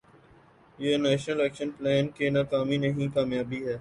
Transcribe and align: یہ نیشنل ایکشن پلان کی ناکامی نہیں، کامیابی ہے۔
یہ 0.79 0.93
نیشنل 1.03 1.39
ایکشن 1.41 1.69
پلان 1.77 2.05
کی 2.15 2.25
ناکامی 2.35 2.77
نہیں، 2.77 3.07
کامیابی 3.15 3.59
ہے۔ 3.65 3.69